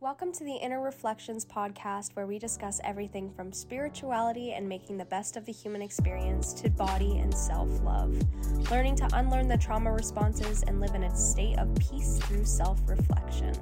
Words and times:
Welcome 0.00 0.30
to 0.34 0.44
the 0.44 0.54
Inner 0.54 0.80
Reflections 0.80 1.44
podcast, 1.44 2.14
where 2.14 2.28
we 2.28 2.38
discuss 2.38 2.80
everything 2.84 3.32
from 3.32 3.52
spirituality 3.52 4.52
and 4.52 4.68
making 4.68 4.96
the 4.96 5.04
best 5.04 5.36
of 5.36 5.44
the 5.44 5.50
human 5.50 5.82
experience 5.82 6.52
to 6.52 6.70
body 6.70 7.18
and 7.18 7.34
self 7.34 7.68
love. 7.82 8.16
Learning 8.70 8.94
to 8.94 9.08
unlearn 9.14 9.48
the 9.48 9.58
trauma 9.58 9.90
responses 9.90 10.62
and 10.62 10.80
live 10.80 10.94
in 10.94 11.02
a 11.02 11.16
state 11.16 11.58
of 11.58 11.74
peace 11.80 12.18
through 12.18 12.44
self 12.44 12.78
reflection. 12.86 13.52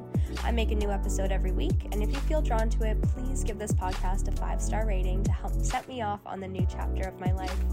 I 0.44 0.52
make 0.52 0.72
a 0.72 0.74
new 0.74 0.90
episode 0.90 1.32
every 1.32 1.52
week, 1.52 1.88
and 1.92 2.02
if 2.02 2.10
you 2.10 2.18
feel 2.28 2.42
drawn 2.42 2.68
to 2.68 2.82
it, 2.82 3.00
please 3.00 3.42
give 3.42 3.58
this 3.58 3.72
podcast 3.72 4.28
a 4.28 4.36
five 4.38 4.60
star 4.60 4.86
rating 4.86 5.24
to 5.24 5.32
help 5.32 5.54
set 5.64 5.88
me 5.88 6.02
off 6.02 6.20
on 6.26 6.38
the 6.38 6.48
new 6.48 6.66
chapter 6.70 7.08
of 7.08 7.18
my 7.18 7.32
life. 7.32 7.64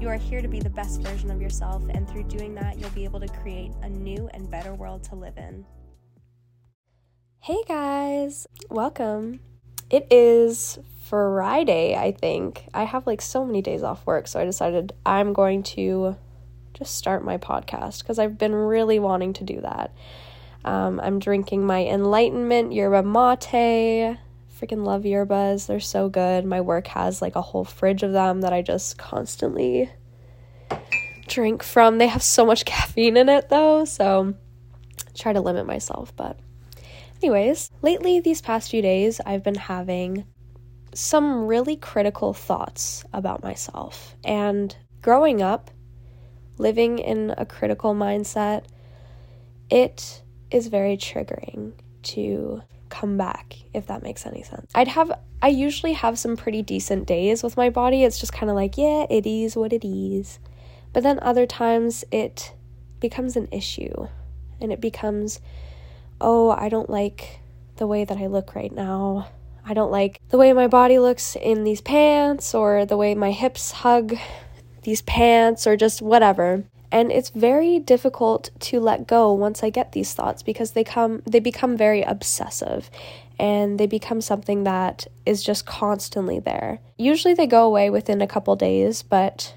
You 0.00 0.08
are 0.08 0.16
here 0.16 0.40
to 0.40 0.48
be 0.48 0.60
the 0.60 0.70
best 0.70 1.02
version 1.02 1.30
of 1.30 1.42
yourself, 1.42 1.82
and 1.90 2.08
through 2.08 2.24
doing 2.24 2.54
that, 2.54 2.78
you'll 2.78 2.88
be 2.90 3.04
able 3.04 3.20
to 3.20 3.28
create 3.28 3.72
a 3.82 3.90
new 3.90 4.30
and 4.32 4.50
better 4.50 4.72
world 4.72 5.04
to 5.04 5.16
live 5.16 5.36
in. 5.36 5.66
Hey 7.46 7.62
guys, 7.68 8.48
welcome. 8.70 9.38
It 9.88 10.08
is 10.10 10.80
Friday, 11.02 11.94
I 11.94 12.10
think. 12.10 12.66
I 12.74 12.82
have 12.82 13.06
like 13.06 13.22
so 13.22 13.44
many 13.44 13.62
days 13.62 13.84
off 13.84 14.04
work, 14.04 14.26
so 14.26 14.40
I 14.40 14.44
decided 14.44 14.92
I'm 15.06 15.32
going 15.32 15.62
to 15.62 16.16
just 16.74 16.96
start 16.96 17.24
my 17.24 17.38
podcast 17.38 18.00
because 18.00 18.18
I've 18.18 18.36
been 18.36 18.52
really 18.52 18.98
wanting 18.98 19.32
to 19.34 19.44
do 19.44 19.60
that. 19.60 19.94
Um, 20.64 20.98
I'm 20.98 21.20
drinking 21.20 21.64
my 21.64 21.84
Enlightenment 21.84 22.72
yerba 22.72 23.04
mate. 23.04 24.18
Freaking 24.60 24.84
love 24.84 25.04
yerbas, 25.04 25.68
they're 25.68 25.78
so 25.78 26.08
good. 26.08 26.44
My 26.44 26.60
work 26.60 26.88
has 26.88 27.22
like 27.22 27.36
a 27.36 27.42
whole 27.42 27.64
fridge 27.64 28.02
of 28.02 28.10
them 28.10 28.40
that 28.40 28.52
I 28.52 28.60
just 28.60 28.98
constantly 28.98 29.88
drink 31.28 31.62
from. 31.62 31.98
They 31.98 32.08
have 32.08 32.24
so 32.24 32.44
much 32.44 32.64
caffeine 32.64 33.16
in 33.16 33.28
it 33.28 33.50
though, 33.50 33.84
so 33.84 34.34
try 35.14 35.32
to 35.32 35.40
limit 35.40 35.64
myself, 35.64 36.12
but 36.16 36.40
Anyways, 37.22 37.70
lately, 37.82 38.20
these 38.20 38.40
past 38.40 38.70
few 38.70 38.82
days, 38.82 39.20
I've 39.24 39.42
been 39.42 39.54
having 39.54 40.24
some 40.94 41.46
really 41.46 41.76
critical 41.76 42.32
thoughts 42.32 43.04
about 43.12 43.42
myself. 43.42 44.16
And 44.24 44.76
growing 45.02 45.42
up, 45.42 45.70
living 46.58 46.98
in 46.98 47.34
a 47.36 47.46
critical 47.46 47.94
mindset, 47.94 48.64
it 49.70 50.22
is 50.50 50.68
very 50.68 50.96
triggering 50.96 51.72
to 52.02 52.62
come 52.88 53.16
back, 53.16 53.56
if 53.74 53.86
that 53.88 54.02
makes 54.02 54.26
any 54.26 54.42
sense. 54.42 54.70
I'd 54.74 54.88
have, 54.88 55.12
I 55.42 55.48
usually 55.48 55.92
have 55.94 56.18
some 56.18 56.36
pretty 56.36 56.62
decent 56.62 57.06
days 57.06 57.42
with 57.42 57.56
my 57.56 57.70
body. 57.70 58.04
It's 58.04 58.18
just 58.18 58.32
kind 58.32 58.48
of 58.48 58.56
like, 58.56 58.78
yeah, 58.78 59.06
it 59.10 59.26
is 59.26 59.56
what 59.56 59.72
it 59.72 59.86
is. 59.86 60.38
But 60.92 61.02
then 61.02 61.18
other 61.20 61.46
times 61.46 62.04
it 62.10 62.54
becomes 63.00 63.36
an 63.36 63.48
issue 63.52 64.08
and 64.60 64.72
it 64.72 64.80
becomes 64.80 65.40
oh, 66.20 66.50
I 66.50 66.68
don't 66.68 66.90
like 66.90 67.40
the 67.76 67.86
way 67.86 68.04
that 68.04 68.18
I 68.18 68.26
look 68.26 68.54
right 68.54 68.72
now. 68.72 69.28
I 69.64 69.74
don't 69.74 69.90
like 69.90 70.20
the 70.28 70.38
way 70.38 70.52
my 70.52 70.68
body 70.68 70.98
looks 70.98 71.36
in 71.36 71.64
these 71.64 71.80
pants 71.80 72.54
or 72.54 72.86
the 72.86 72.96
way 72.96 73.14
my 73.14 73.32
hips 73.32 73.72
hug 73.72 74.16
these 74.82 75.02
pants 75.02 75.66
or 75.66 75.76
just 75.76 76.00
whatever. 76.00 76.64
And 76.92 77.10
it's 77.10 77.30
very 77.30 77.80
difficult 77.80 78.50
to 78.60 78.78
let 78.78 79.08
go 79.08 79.32
once 79.32 79.64
I 79.64 79.70
get 79.70 79.92
these 79.92 80.14
thoughts 80.14 80.42
because 80.42 80.70
they 80.70 80.84
come 80.84 81.22
they 81.26 81.40
become 81.40 81.76
very 81.76 82.02
obsessive 82.02 82.90
and 83.38 83.78
they 83.78 83.86
become 83.86 84.20
something 84.20 84.64
that 84.64 85.06
is 85.26 85.42
just 85.42 85.66
constantly 85.66 86.38
there. 86.38 86.78
Usually 86.96 87.34
they 87.34 87.46
go 87.46 87.66
away 87.66 87.90
within 87.90 88.22
a 88.22 88.26
couple 88.26 88.54
days, 88.56 89.02
but 89.02 89.54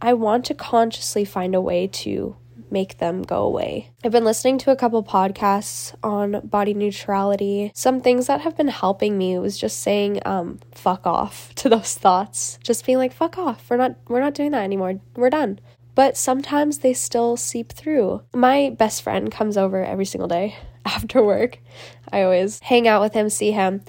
I 0.00 0.14
want 0.14 0.44
to 0.46 0.54
consciously 0.54 1.24
find 1.24 1.54
a 1.54 1.60
way 1.60 1.88
to 1.88 2.36
make 2.70 2.98
them 2.98 3.22
go 3.22 3.42
away. 3.42 3.90
I've 4.04 4.12
been 4.12 4.24
listening 4.24 4.58
to 4.58 4.70
a 4.70 4.76
couple 4.76 5.02
podcasts 5.02 5.94
on 6.02 6.40
body 6.44 6.74
neutrality. 6.74 7.72
Some 7.74 8.00
things 8.00 8.26
that 8.26 8.42
have 8.42 8.56
been 8.56 8.68
helping 8.68 9.16
me 9.18 9.38
was 9.38 9.58
just 9.58 9.80
saying 9.80 10.20
um 10.24 10.60
fuck 10.72 11.06
off 11.06 11.54
to 11.56 11.68
those 11.68 11.94
thoughts. 11.94 12.58
Just 12.62 12.86
being 12.86 12.98
like 12.98 13.12
fuck 13.12 13.38
off. 13.38 13.68
We're 13.68 13.76
not 13.76 13.96
we're 14.08 14.20
not 14.20 14.34
doing 14.34 14.52
that 14.52 14.64
anymore. 14.64 15.00
We're 15.16 15.30
done. 15.30 15.60
But 15.94 16.16
sometimes 16.16 16.78
they 16.78 16.94
still 16.94 17.36
seep 17.36 17.72
through. 17.72 18.22
My 18.32 18.70
best 18.78 19.02
friend 19.02 19.32
comes 19.32 19.56
over 19.56 19.84
every 19.84 20.04
single 20.04 20.28
day 20.28 20.56
after 20.84 21.22
work. 21.24 21.58
I 22.12 22.22
always 22.22 22.60
hang 22.60 22.86
out 22.86 23.00
with 23.00 23.14
him, 23.14 23.28
see 23.28 23.50
him. 23.50 23.82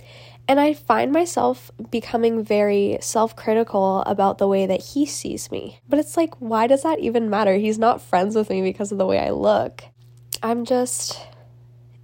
And 0.49 0.59
I 0.59 0.73
find 0.73 1.11
myself 1.11 1.69
becoming 1.91 2.43
very 2.43 2.97
self 3.01 3.35
critical 3.35 4.01
about 4.07 4.39
the 4.39 4.47
way 4.47 4.65
that 4.65 4.81
he 4.81 5.05
sees 5.05 5.51
me. 5.51 5.79
But 5.87 5.99
it's 5.99 6.17
like, 6.17 6.33
why 6.41 6.65
does 6.65 6.81
that 6.81 6.99
even 6.99 7.29
matter? 7.29 7.53
He's 7.57 7.77
not 7.77 8.01
friends 8.01 8.35
with 8.35 8.49
me 8.49 8.63
because 8.63 8.91
of 8.91 8.97
the 8.97 9.05
way 9.05 9.19
I 9.19 9.29
look. 9.29 9.83
I'm 10.41 10.65
just 10.65 11.21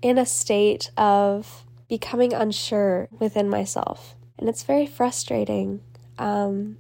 in 0.04 0.20
a 0.20 0.28
state 0.28 0.92
of 0.96 1.66
becoming 1.90 2.34
unsure 2.34 3.08
within 3.18 3.50
myself. 3.50 4.16
And 4.38 4.48
it's 4.48 4.62
very 4.62 4.86
frustrating 4.86 5.82
um, 6.20 6.78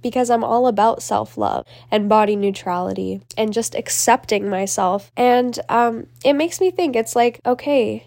because 0.00 0.30
I'm 0.30 0.44
all 0.44 0.66
about 0.66 1.02
self 1.02 1.36
love 1.36 1.66
and 1.90 2.08
body 2.08 2.36
neutrality 2.36 3.20
and 3.36 3.52
just 3.52 3.74
accepting 3.74 4.48
myself. 4.48 5.12
And 5.14 5.60
um, 5.68 6.06
it 6.24 6.32
makes 6.32 6.58
me 6.58 6.70
think 6.70 6.96
it's 6.96 7.14
like, 7.14 7.42
okay, 7.44 8.06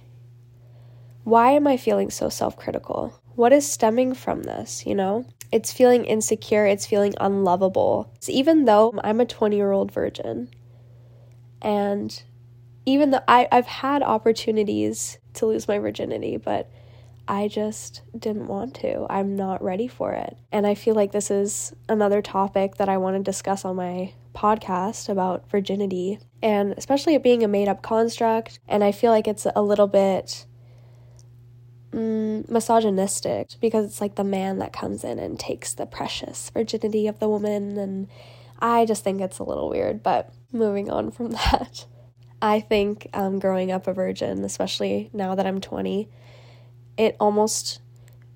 why 1.23 1.51
am 1.51 1.67
I 1.67 1.77
feeling 1.77 2.09
so 2.09 2.29
self 2.29 2.57
critical? 2.57 3.19
What 3.35 3.53
is 3.53 3.69
stemming 3.69 4.15
from 4.15 4.43
this, 4.43 4.85
you 4.85 4.95
know? 4.95 5.25
It's 5.51 5.73
feeling 5.73 6.05
insecure, 6.05 6.65
it's 6.65 6.85
feeling 6.85 7.13
unlovable. 7.19 8.13
So 8.19 8.31
even 8.31 8.65
though 8.65 8.93
I'm 9.03 9.19
a 9.19 9.25
20 9.25 9.55
year 9.55 9.71
old 9.71 9.91
virgin, 9.91 10.49
and 11.61 12.21
even 12.85 13.11
though 13.11 13.23
I, 13.27 13.47
I've 13.51 13.67
had 13.67 14.03
opportunities 14.03 15.17
to 15.35 15.45
lose 15.45 15.67
my 15.67 15.79
virginity, 15.79 16.37
but 16.37 16.69
I 17.27 17.47
just 17.47 18.01
didn't 18.17 18.47
want 18.47 18.73
to. 18.75 19.05
I'm 19.07 19.35
not 19.35 19.63
ready 19.63 19.87
for 19.87 20.13
it. 20.13 20.35
And 20.51 20.65
I 20.65 20.73
feel 20.73 20.95
like 20.95 21.11
this 21.11 21.29
is 21.29 21.73
another 21.87 22.23
topic 22.23 22.77
that 22.77 22.89
I 22.89 22.97
want 22.97 23.17
to 23.17 23.23
discuss 23.23 23.65
on 23.65 23.75
my 23.75 24.13
podcast 24.33 25.09
about 25.09 25.49
virginity, 25.49 26.17
and 26.41 26.73
especially 26.77 27.13
it 27.13 27.21
being 27.21 27.43
a 27.43 27.47
made 27.47 27.67
up 27.67 27.83
construct. 27.83 28.59
And 28.67 28.83
I 28.83 28.91
feel 28.91 29.11
like 29.11 29.27
it's 29.27 29.45
a 29.55 29.61
little 29.61 29.87
bit 29.87 30.47
mm, 31.91 32.49
misogynistic 32.49 33.49
because 33.59 33.85
it's 33.85 34.01
like 34.01 34.15
the 34.15 34.23
man 34.23 34.59
that 34.59 34.73
comes 34.73 35.03
in 35.03 35.19
and 35.19 35.39
takes 35.39 35.73
the 35.73 35.85
precious 35.85 36.49
virginity 36.49 37.07
of 37.07 37.19
the 37.19 37.29
woman. 37.29 37.77
And 37.77 38.07
I 38.59 38.85
just 38.85 39.03
think 39.03 39.21
it's 39.21 39.39
a 39.39 39.43
little 39.43 39.69
weird. 39.69 40.03
But 40.03 40.33
moving 40.51 40.89
on 40.89 41.11
from 41.11 41.31
that, 41.31 41.85
I 42.41 42.59
think 42.59 43.09
um, 43.13 43.39
growing 43.39 43.71
up 43.71 43.87
a 43.87 43.93
virgin, 43.93 44.43
especially 44.43 45.09
now 45.13 45.35
that 45.35 45.45
I'm 45.45 45.61
20, 45.61 46.09
it 46.97 47.15
almost 47.19 47.81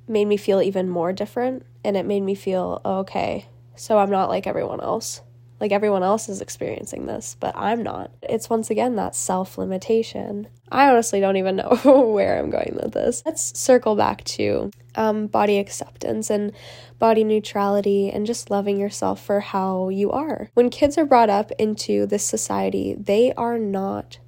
made 0.07 0.25
me 0.25 0.37
feel 0.37 0.61
even 0.61 0.89
more 0.89 1.13
different. 1.13 1.65
And 1.83 1.97
it 1.97 2.05
made 2.05 2.21
me 2.21 2.35
feel, 2.35 2.81
oh, 2.85 2.99
okay, 2.99 3.47
so 3.75 3.97
I'm 3.97 4.09
not 4.09 4.29
like 4.29 4.47
everyone 4.47 4.79
else. 4.81 5.21
Like 5.63 5.71
everyone 5.71 6.03
else 6.03 6.27
is 6.27 6.41
experiencing 6.41 7.05
this, 7.05 7.37
but 7.39 7.55
I'm 7.55 7.83
not. 7.83 8.11
It's 8.21 8.49
once 8.49 8.69
again 8.69 8.97
that 8.97 9.15
self 9.15 9.57
limitation. 9.57 10.49
I 10.69 10.89
honestly 10.89 11.21
don't 11.21 11.37
even 11.37 11.55
know 11.85 12.11
where 12.13 12.37
I'm 12.37 12.49
going 12.49 12.77
with 12.83 12.91
this. 12.91 13.23
Let's 13.25 13.57
circle 13.57 13.95
back 13.95 14.25
to 14.25 14.71
um, 14.95 15.27
body 15.27 15.59
acceptance 15.59 16.29
and 16.29 16.51
body 16.99 17.23
neutrality 17.23 18.11
and 18.11 18.25
just 18.25 18.51
loving 18.51 18.77
yourself 18.77 19.23
for 19.23 19.39
how 19.39 19.87
you 19.87 20.11
are. 20.11 20.49
When 20.53 20.69
kids 20.69 20.97
are 20.97 21.05
brought 21.05 21.29
up 21.29 21.49
into 21.53 22.07
this 22.07 22.25
society, 22.25 22.97
they 22.99 23.31
are 23.35 23.57
not 23.57 24.19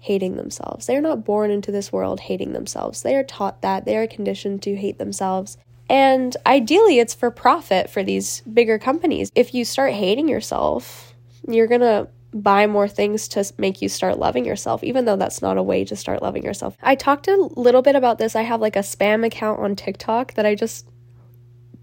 hating 0.00 0.34
themselves. 0.34 0.86
They're 0.86 1.00
not 1.00 1.24
born 1.24 1.52
into 1.52 1.70
this 1.70 1.92
world 1.92 2.18
hating 2.18 2.54
themselves. 2.54 3.02
They 3.02 3.14
are 3.14 3.22
taught 3.22 3.62
that. 3.62 3.84
They 3.84 3.96
are 3.96 4.08
conditioned 4.08 4.64
to 4.64 4.74
hate 4.74 4.98
themselves. 4.98 5.58
And 5.92 6.34
ideally, 6.46 7.00
it's 7.00 7.12
for 7.12 7.30
profit 7.30 7.90
for 7.90 8.02
these 8.02 8.40
bigger 8.40 8.78
companies. 8.78 9.30
If 9.34 9.52
you 9.52 9.66
start 9.66 9.92
hating 9.92 10.26
yourself, 10.26 11.12
you're 11.46 11.66
going 11.66 11.82
to 11.82 12.08
buy 12.32 12.66
more 12.66 12.88
things 12.88 13.28
to 13.28 13.44
make 13.58 13.82
you 13.82 13.90
start 13.90 14.18
loving 14.18 14.46
yourself, 14.46 14.82
even 14.82 15.04
though 15.04 15.16
that's 15.16 15.42
not 15.42 15.58
a 15.58 15.62
way 15.62 15.84
to 15.84 15.94
start 15.94 16.22
loving 16.22 16.44
yourself. 16.44 16.78
I 16.82 16.94
talked 16.94 17.28
a 17.28 17.36
little 17.36 17.82
bit 17.82 17.94
about 17.94 18.16
this. 18.16 18.34
I 18.34 18.40
have 18.40 18.62
like 18.62 18.74
a 18.74 18.78
spam 18.78 19.26
account 19.26 19.60
on 19.60 19.76
TikTok 19.76 20.32
that 20.32 20.46
I 20.46 20.54
just 20.54 20.88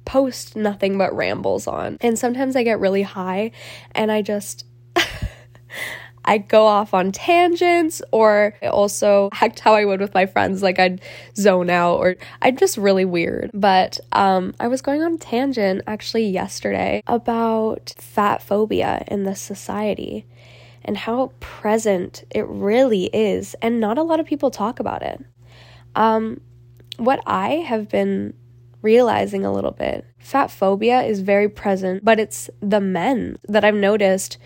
post 0.05 0.55
nothing 0.55 0.97
but 0.97 1.15
rambles 1.15 1.67
on. 1.67 1.97
And 2.01 2.17
sometimes 2.17 2.55
I 2.55 2.63
get 2.63 2.79
really 2.79 3.03
high 3.03 3.51
and 3.91 4.11
I 4.11 4.23
just 4.23 4.65
I 6.25 6.37
go 6.37 6.65
off 6.65 6.93
on 6.93 7.11
tangents 7.11 8.01
or 8.11 8.55
I 8.61 8.67
also 8.67 9.29
act 9.33 9.59
how 9.59 9.73
I 9.73 9.85
would 9.85 9.99
with 9.99 10.13
my 10.13 10.25
friends. 10.25 10.61
Like 10.61 10.79
I'd 10.79 11.01
zone 11.35 11.69
out 11.69 11.95
or 11.95 12.15
I'm 12.41 12.57
just 12.57 12.77
really 12.77 13.05
weird. 13.05 13.51
But 13.53 13.99
um, 14.11 14.53
I 14.59 14.67
was 14.67 14.81
going 14.81 15.01
on 15.01 15.17
tangent 15.17 15.83
actually 15.87 16.27
yesterday 16.27 17.01
about 17.07 17.93
fat 17.97 18.41
phobia 18.41 19.03
in 19.07 19.23
this 19.23 19.41
society 19.41 20.25
and 20.83 20.97
how 20.97 21.31
present 21.39 22.23
it 22.31 22.47
really 22.47 23.05
is. 23.05 23.55
And 23.61 23.79
not 23.79 23.97
a 23.97 24.03
lot 24.03 24.19
of 24.19 24.25
people 24.25 24.51
talk 24.51 24.79
about 24.79 25.01
it. 25.01 25.23
Um, 25.95 26.41
what 26.97 27.21
I 27.25 27.55
have 27.55 27.89
been 27.89 28.33
realizing 28.81 29.45
a 29.45 29.51
little 29.51 29.71
bit 29.71 30.05
fat 30.19 30.51
phobia 30.51 31.01
is 31.01 31.21
very 31.21 31.49
present, 31.49 32.03
but 32.03 32.19
it's 32.19 32.49
the 32.61 32.79
men 32.79 33.37
that 33.47 33.63
I've 33.63 33.75
noticed 33.75 34.37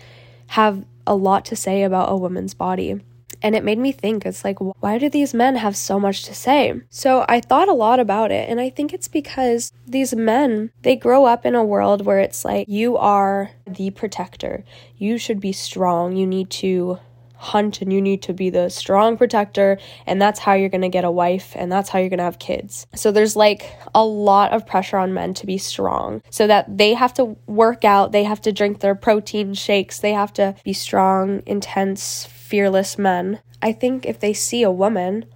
have 0.48 0.84
a 1.06 1.14
lot 1.14 1.44
to 1.46 1.56
say 1.56 1.82
about 1.82 2.10
a 2.10 2.16
woman's 2.16 2.54
body. 2.54 3.00
And 3.42 3.54
it 3.54 3.64
made 3.64 3.78
me 3.78 3.92
think, 3.92 4.24
it's 4.24 4.42
like, 4.42 4.58
why 4.58 4.96
do 4.96 5.10
these 5.10 5.34
men 5.34 5.56
have 5.56 5.76
so 5.76 6.00
much 6.00 6.24
to 6.24 6.34
say? 6.34 6.80
So 6.88 7.26
I 7.28 7.40
thought 7.40 7.68
a 7.68 7.74
lot 7.74 8.00
about 8.00 8.30
it. 8.30 8.48
And 8.48 8.58
I 8.58 8.70
think 8.70 8.94
it's 8.94 9.08
because 9.08 9.70
these 9.86 10.14
men, 10.14 10.70
they 10.80 10.96
grow 10.96 11.26
up 11.26 11.44
in 11.44 11.54
a 11.54 11.64
world 11.64 12.06
where 12.06 12.20
it's 12.20 12.44
like, 12.44 12.68
you 12.68 12.96
are 12.96 13.50
the 13.66 13.90
protector. 13.90 14.64
You 14.96 15.18
should 15.18 15.40
be 15.40 15.52
strong. 15.52 16.16
You 16.16 16.26
need 16.26 16.48
to 16.50 16.98
hunt 17.36 17.82
and 17.82 17.92
you 17.92 18.00
need 18.00 18.22
to 18.22 18.32
be 18.32 18.50
the 18.50 18.68
strong 18.68 19.16
protector 19.16 19.78
and 20.06 20.20
that's 20.20 20.40
how 20.40 20.54
you're 20.54 20.68
going 20.68 20.82
to 20.82 20.88
get 20.88 21.04
a 21.04 21.10
wife 21.10 21.52
and 21.54 21.70
that's 21.70 21.88
how 21.88 21.98
you're 21.98 22.08
going 22.08 22.18
to 22.18 22.24
have 22.24 22.38
kids. 22.38 22.86
So 22.94 23.12
there's 23.12 23.36
like 23.36 23.76
a 23.94 24.04
lot 24.04 24.52
of 24.52 24.66
pressure 24.66 24.96
on 24.96 25.14
men 25.14 25.34
to 25.34 25.46
be 25.46 25.58
strong 25.58 26.22
so 26.30 26.46
that 26.46 26.78
they 26.78 26.94
have 26.94 27.14
to 27.14 27.36
work 27.46 27.84
out, 27.84 28.12
they 28.12 28.24
have 28.24 28.40
to 28.42 28.52
drink 28.52 28.80
their 28.80 28.94
protein 28.94 29.54
shakes, 29.54 29.98
they 29.98 30.12
have 30.12 30.32
to 30.34 30.54
be 30.64 30.72
strong, 30.72 31.42
intense, 31.46 32.24
fearless 32.26 32.98
men. 32.98 33.40
I 33.60 33.72
think 33.72 34.06
if 34.06 34.20
they 34.20 34.32
see 34.32 34.62
a 34.62 34.70
woman 34.70 35.26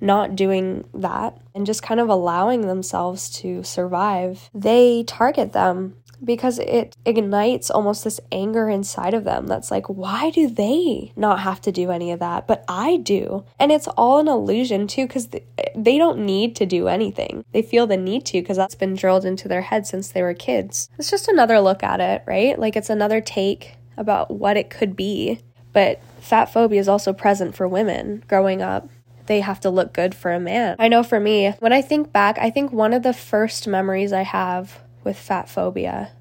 not 0.00 0.34
doing 0.34 0.84
that 0.92 1.38
and 1.54 1.64
just 1.64 1.82
kind 1.82 2.00
of 2.00 2.08
allowing 2.08 2.62
themselves 2.62 3.30
to 3.30 3.62
survive, 3.62 4.50
they 4.52 5.04
target 5.04 5.52
them 5.52 5.96
because 6.24 6.58
it 6.58 6.96
ignites 7.04 7.70
almost 7.70 8.04
this 8.04 8.20
anger 8.30 8.68
inside 8.68 9.14
of 9.14 9.24
them 9.24 9.46
that's 9.46 9.70
like, 9.70 9.86
why 9.88 10.30
do 10.30 10.48
they 10.48 11.12
not 11.16 11.40
have 11.40 11.60
to 11.62 11.72
do 11.72 11.90
any 11.90 12.12
of 12.12 12.20
that? 12.20 12.46
But 12.46 12.64
I 12.68 12.98
do. 12.98 13.44
And 13.58 13.72
it's 13.72 13.88
all 13.88 14.18
an 14.18 14.28
illusion 14.28 14.86
too, 14.86 15.06
because 15.06 15.28
they 15.28 15.98
don't 15.98 16.24
need 16.24 16.56
to 16.56 16.66
do 16.66 16.88
anything. 16.88 17.44
They 17.52 17.62
feel 17.62 17.86
the 17.86 17.96
need 17.96 18.24
to 18.26 18.40
because 18.40 18.56
that's 18.56 18.74
been 18.74 18.94
drilled 18.94 19.24
into 19.24 19.48
their 19.48 19.62
head 19.62 19.86
since 19.86 20.08
they 20.08 20.22
were 20.22 20.34
kids. 20.34 20.88
It's 20.98 21.10
just 21.10 21.28
another 21.28 21.60
look 21.60 21.82
at 21.82 22.00
it, 22.00 22.22
right? 22.26 22.58
Like 22.58 22.76
it's 22.76 22.90
another 22.90 23.20
take 23.20 23.74
about 23.96 24.30
what 24.30 24.56
it 24.56 24.70
could 24.70 24.96
be. 24.96 25.40
But 25.72 26.00
fat 26.20 26.52
phobia 26.52 26.80
is 26.80 26.88
also 26.88 27.12
present 27.12 27.54
for 27.54 27.66
women 27.66 28.24
growing 28.28 28.62
up 28.62 28.88
they 29.26 29.40
have 29.40 29.60
to 29.60 29.70
look 29.70 29.92
good 29.92 30.14
for 30.14 30.32
a 30.32 30.40
man. 30.40 30.76
I 30.78 30.88
know 30.88 31.02
for 31.02 31.20
me, 31.20 31.52
when 31.60 31.72
I 31.72 31.80
think 31.80 32.12
back, 32.12 32.38
I 32.38 32.50
think 32.50 32.72
one 32.72 32.92
of 32.92 33.02
the 33.02 33.12
first 33.12 33.68
memories 33.68 34.12
I 34.12 34.22
have 34.22 34.80
with 35.04 35.18
fat 35.18 35.48
phobia 35.48 36.12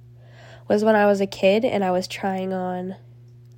was 0.68 0.84
when 0.84 0.96
I 0.96 1.06
was 1.06 1.22
a 1.22 1.28
kid 1.28 1.66
and 1.66 1.84
I 1.84 1.92
was 1.92 2.08
trying 2.08 2.54
on 2.54 2.96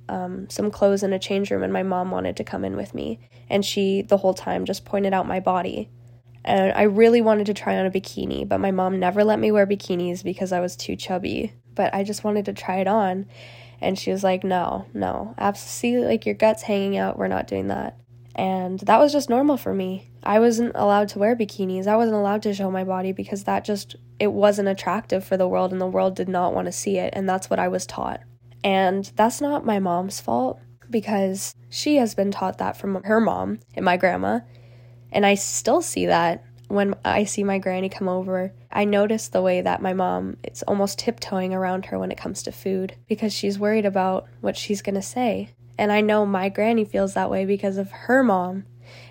um, 0.08 0.48
some 0.50 0.70
clothes 0.70 1.02
in 1.02 1.12
a 1.12 1.18
change 1.18 1.50
room, 1.50 1.62
and 1.62 1.72
my 1.72 1.82
mom 1.82 2.10
wanted 2.10 2.36
to 2.36 2.44
come 2.44 2.64
in 2.64 2.76
with 2.76 2.94
me. 2.94 3.20
And 3.48 3.64
she, 3.64 4.02
the 4.02 4.16
whole 4.16 4.34
time, 4.34 4.64
just 4.64 4.84
pointed 4.84 5.12
out 5.12 5.26
my 5.26 5.40
body. 5.40 5.90
And 6.44 6.72
I 6.72 6.82
really 6.82 7.22
wanted 7.22 7.46
to 7.46 7.54
try 7.54 7.78
on 7.78 7.86
a 7.86 7.90
bikini, 7.90 8.46
but 8.46 8.60
my 8.60 8.70
mom 8.70 8.98
never 8.98 9.24
let 9.24 9.38
me 9.38 9.50
wear 9.50 9.66
bikinis 9.66 10.22
because 10.22 10.52
I 10.52 10.60
was 10.60 10.76
too 10.76 10.96
chubby. 10.96 11.52
But 11.74 11.94
I 11.94 12.04
just 12.04 12.24
wanted 12.24 12.44
to 12.46 12.52
try 12.52 12.76
it 12.76 12.86
on. 12.86 13.26
And 13.80 13.98
she 13.98 14.10
was 14.10 14.22
like, 14.22 14.44
no, 14.44 14.86
no, 14.94 15.34
absolutely, 15.38 16.00
see, 16.00 16.06
like 16.06 16.26
your 16.26 16.34
guts 16.34 16.62
hanging 16.62 16.96
out. 16.96 17.18
We're 17.18 17.28
not 17.28 17.46
doing 17.46 17.68
that. 17.68 17.98
And 18.34 18.80
that 18.80 18.98
was 18.98 19.12
just 19.12 19.30
normal 19.30 19.56
for 19.56 19.72
me. 19.72 20.10
I 20.22 20.40
wasn't 20.40 20.72
allowed 20.74 21.08
to 21.10 21.18
wear 21.18 21.36
bikinis. 21.36 21.86
I 21.86 21.96
wasn't 21.96 22.16
allowed 22.16 22.42
to 22.42 22.54
show 22.54 22.70
my 22.70 22.84
body 22.84 23.12
because 23.12 23.44
that 23.44 23.64
just 23.64 23.96
it 24.18 24.32
wasn't 24.32 24.68
attractive 24.68 25.24
for 25.24 25.36
the 25.36 25.48
world 25.48 25.72
and 25.72 25.80
the 25.80 25.86
world 25.86 26.16
did 26.16 26.28
not 26.28 26.54
want 26.54 26.66
to 26.66 26.72
see 26.72 26.98
it 26.98 27.12
and 27.14 27.28
that's 27.28 27.48
what 27.48 27.58
I 27.58 27.68
was 27.68 27.86
taught. 27.86 28.20
And 28.62 29.04
that's 29.16 29.40
not 29.40 29.66
my 29.66 29.78
mom's 29.78 30.20
fault 30.20 30.58
because 30.90 31.54
she 31.68 31.96
has 31.96 32.14
been 32.14 32.30
taught 32.30 32.58
that 32.58 32.76
from 32.76 33.02
her 33.04 33.20
mom 33.20 33.60
and 33.74 33.84
my 33.84 33.96
grandma. 33.96 34.40
And 35.12 35.24
I 35.24 35.34
still 35.34 35.82
see 35.82 36.06
that 36.06 36.44
when 36.68 36.94
I 37.04 37.24
see 37.24 37.44
my 37.44 37.58
granny 37.58 37.88
come 37.88 38.08
over. 38.08 38.52
I 38.72 38.84
notice 38.84 39.28
the 39.28 39.42
way 39.42 39.60
that 39.60 39.82
my 39.82 39.92
mom 39.92 40.38
is 40.42 40.62
almost 40.64 40.98
tiptoeing 40.98 41.54
around 41.54 41.86
her 41.86 41.98
when 41.98 42.10
it 42.10 42.18
comes 42.18 42.42
to 42.44 42.52
food 42.52 42.96
because 43.06 43.32
she's 43.32 43.58
worried 43.58 43.86
about 43.86 44.26
what 44.40 44.56
she's 44.56 44.82
going 44.82 44.96
to 44.96 45.02
say. 45.02 45.50
And 45.78 45.92
I 45.92 46.00
know 46.00 46.24
my 46.24 46.48
granny 46.48 46.84
feels 46.84 47.14
that 47.14 47.30
way 47.30 47.44
because 47.44 47.76
of 47.76 47.90
her 47.90 48.22
mom 48.22 48.64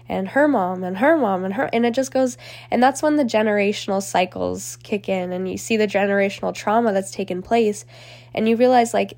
and 0.08 0.30
her 0.30 0.48
mom 0.48 0.84
and 0.84 0.98
her 0.98 1.18
mom 1.18 1.44
and 1.46 1.54
her 1.54 1.70
and 1.72 1.86
it 1.86 1.94
just 1.94 2.12
goes 2.12 2.38
and 2.70 2.84
that's 2.84 3.02
when 3.02 3.16
the 3.16 3.24
generational 3.24 4.04
cycles 4.04 4.78
kick 4.84 5.08
in 5.08 5.32
and 5.32 5.50
you 5.50 5.58
see 5.58 5.78
the 5.78 5.88
generational 5.88 6.54
trauma 6.54 6.92
that's 6.92 7.10
taken 7.10 7.42
place 7.42 7.86
and 8.34 8.48
you 8.48 8.56
realize 8.56 8.94
like 8.94 9.18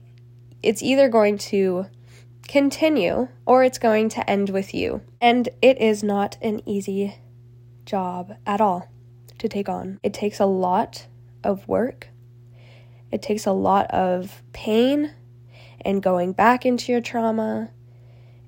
it's 0.66 0.82
either 0.82 1.10
going 1.10 1.38
to 1.38 1.86
continue 2.48 3.28
or 3.46 3.64
it's 3.64 3.78
going 3.78 4.10
to 4.10 4.30
end 4.30 4.50
with 4.50 4.74
you. 4.74 5.02
And 5.22 5.50
it 5.62 5.80
is 5.80 6.04
not 6.04 6.38
an 6.42 6.62
easy 6.68 7.18
job 7.86 8.36
at 8.46 8.62
all 8.62 8.90
to 9.38 9.48
take 9.48 9.70
on. 9.70 10.00
It 10.04 10.14
takes 10.14 10.40
a 10.40 10.46
lot 10.46 11.08
of 11.44 11.68
work. 11.68 12.10
It 13.12 13.22
takes 13.22 13.46
a 13.46 13.52
lot 13.52 13.90
of 13.92 14.42
pain 14.54 15.14
and 15.86 16.02
going 16.02 16.34
back 16.34 16.66
into 16.66 16.92
your 16.92 17.00
trauma 17.00 17.70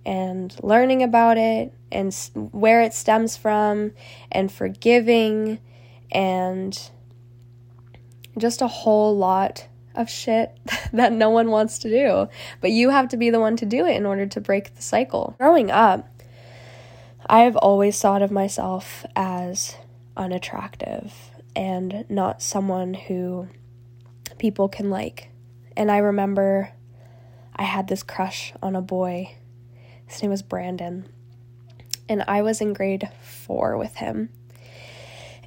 and 0.05 0.55
learning 0.63 1.03
about 1.03 1.37
it 1.37 1.73
and 1.91 2.13
where 2.33 2.81
it 2.81 2.93
stems 2.93 3.37
from 3.37 3.91
and 4.31 4.51
forgiving 4.51 5.59
and 6.11 6.89
just 8.37 8.61
a 8.61 8.67
whole 8.67 9.15
lot 9.15 9.67
of 9.95 10.09
shit 10.09 10.57
that 10.93 11.13
no 11.13 11.29
one 11.29 11.51
wants 11.51 11.79
to 11.79 11.89
do. 11.89 12.27
But 12.59 12.71
you 12.71 12.89
have 12.89 13.09
to 13.09 13.17
be 13.17 13.29
the 13.29 13.39
one 13.39 13.55
to 13.57 13.65
do 13.65 13.85
it 13.85 13.95
in 13.95 14.05
order 14.05 14.25
to 14.25 14.41
break 14.41 14.75
the 14.75 14.81
cycle. 14.81 15.35
Growing 15.37 15.69
up, 15.69 16.09
I 17.25 17.41
have 17.41 17.57
always 17.57 17.99
thought 17.99 18.21
of 18.21 18.31
myself 18.31 19.05
as 19.15 19.75
unattractive 20.15 21.13
and 21.55 22.05
not 22.09 22.41
someone 22.41 22.93
who 22.93 23.47
people 24.37 24.69
can 24.69 24.89
like. 24.89 25.29
And 25.75 25.91
I 25.91 25.97
remember 25.97 26.71
I 27.57 27.63
had 27.63 27.87
this 27.87 28.03
crush 28.03 28.53
on 28.61 28.75
a 28.75 28.81
boy. 28.81 29.35
His 30.05 30.21
name 30.21 30.31
was 30.31 30.41
Brandon. 30.41 31.09
And 32.07 32.23
I 32.27 32.41
was 32.41 32.61
in 32.61 32.73
grade 32.73 33.09
four 33.21 33.77
with 33.77 33.95
him. 33.95 34.29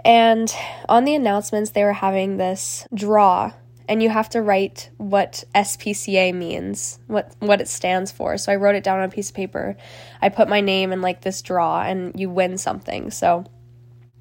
And 0.04 0.54
on 0.88 1.04
the 1.04 1.14
announcements, 1.14 1.70
they 1.70 1.84
were 1.84 1.92
having 1.92 2.36
this 2.36 2.86
draw, 2.92 3.52
and 3.88 4.02
you 4.02 4.08
have 4.08 4.30
to 4.30 4.42
write 4.42 4.90
what 4.96 5.44
SPCA 5.54 6.34
means, 6.34 6.98
what 7.06 7.34
what 7.38 7.60
it 7.60 7.68
stands 7.68 8.10
for. 8.10 8.38
So 8.38 8.50
I 8.50 8.56
wrote 8.56 8.76
it 8.76 8.84
down 8.84 9.00
on 9.00 9.08
a 9.08 9.12
piece 9.12 9.28
of 9.28 9.36
paper. 9.36 9.76
I 10.22 10.30
put 10.30 10.48
my 10.48 10.60
name 10.60 10.92
in 10.92 11.02
like 11.02 11.20
this 11.20 11.42
draw, 11.42 11.82
and 11.82 12.18
you 12.18 12.30
win 12.30 12.56
something. 12.56 13.10
So 13.10 13.44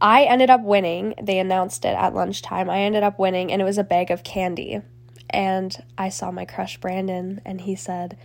I 0.02 0.24
ended 0.24 0.50
up 0.50 0.62
winning. 0.62 1.16
They 1.22 1.40
announced 1.40 1.86
it 1.86 1.96
at 1.96 2.14
lunchtime. 2.14 2.70
I 2.70 2.80
ended 2.80 3.04
up 3.04 3.18
winning, 3.18 3.52
and 3.52 3.62
it 3.62 3.66
was 3.66 3.78
a 3.78 3.84
bag 3.84 4.12
of 4.12 4.24
candy 4.24 4.82
and 5.30 5.84
I 5.98 6.10
saw 6.10 6.32
my 6.32 6.46
crush 6.46 6.78
Brandon, 6.78 7.42
and 7.46 7.62
he 7.62 7.76
said, 7.76 8.18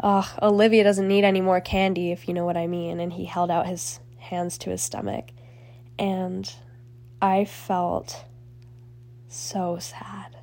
Oh, 0.00 0.32
Olivia 0.40 0.84
doesn't 0.84 1.08
need 1.08 1.24
any 1.24 1.40
more 1.40 1.60
candy, 1.60 2.12
if 2.12 2.28
you 2.28 2.34
know 2.34 2.44
what 2.44 2.56
I 2.56 2.66
mean. 2.66 3.00
And 3.00 3.12
he 3.12 3.24
held 3.24 3.50
out 3.50 3.66
his 3.66 3.98
hands 4.18 4.56
to 4.58 4.70
his 4.70 4.82
stomach. 4.82 5.30
And 5.98 6.52
I 7.20 7.44
felt 7.44 8.24
so 9.26 9.78
sad. 9.80 10.36